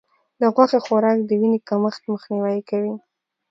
د 0.39 0.41
غوښې 0.53 0.79
خوراک 0.85 1.17
د 1.25 1.31
وینې 1.39 1.59
کمښت 1.67 2.01
مخنیوی 2.11 2.59
کوي. 2.69 2.93